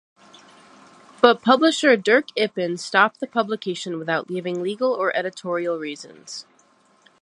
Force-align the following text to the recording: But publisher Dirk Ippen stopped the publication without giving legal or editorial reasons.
But 1.21 1.43
publisher 1.43 1.95
Dirk 1.95 2.29
Ippen 2.35 2.79
stopped 2.79 3.19
the 3.19 3.27
publication 3.27 3.99
without 3.99 4.27
giving 4.29 4.63
legal 4.63 4.93
or 4.93 5.15
editorial 5.15 5.77
reasons. 5.77 6.47